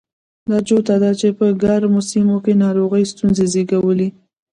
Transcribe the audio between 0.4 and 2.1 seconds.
دا جوته ده چې په ګرمو